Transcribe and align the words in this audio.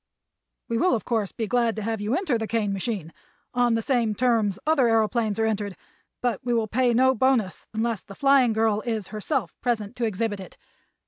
"We 0.67 0.79
will, 0.79 0.95
of 0.95 1.05
course, 1.05 1.31
be 1.31 1.45
glad 1.45 1.75
to 1.75 1.83
have 1.83 2.01
you 2.01 2.15
enter 2.15 2.35
the 2.35 2.47
Kane 2.47 2.73
machine, 2.73 3.13
on 3.53 3.75
the 3.75 3.83
same 3.83 4.15
terms 4.15 4.57
other 4.65 4.85
aëroplanes 4.85 5.37
are 5.37 5.45
entered; 5.45 5.75
but 6.21 6.43
we 6.43 6.55
will 6.55 6.67
pay 6.67 6.91
no 6.95 7.13
bonus 7.13 7.67
unless 7.71 8.01
'The 8.01 8.15
Flying 8.15 8.51
Girl' 8.51 8.81
is 8.81 9.09
herself 9.09 9.53
present 9.61 9.95
to 9.97 10.05
exhibit 10.05 10.39
it. 10.39 10.57